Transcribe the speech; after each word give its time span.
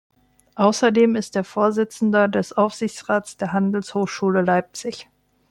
Außerdem 0.55 1.15
ist 1.15 1.35
der 1.35 1.43
Vorsitzender 1.43 2.27
des 2.27 2.53
Aufsichtsrats 2.53 3.37
der 3.37 3.53
Handelshochschule 3.53 4.41
Leipzig. 4.41 5.07